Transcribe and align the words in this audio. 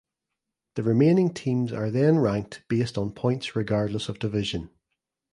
The 0.73 0.81
remaining 0.81 1.31
teams 1.31 1.71
are 1.71 1.91
then 1.91 2.17
ranked 2.17 2.63
based 2.67 2.97
on 2.97 3.11
points 3.13 3.55
regardless 3.55 4.09
of 4.09 4.17
division. 4.17 4.71